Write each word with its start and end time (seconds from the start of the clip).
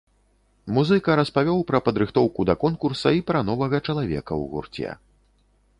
Музыка 0.77 1.17
распавёў 1.19 1.59
пра 1.73 1.81
падрыхтоўку 1.89 2.47
да 2.51 2.57
конкурса 2.67 3.09
і 3.19 3.23
пра 3.29 3.39
новага 3.53 3.77
чалавека 3.87 4.23
ў 4.23 4.43
гурце. 4.57 4.89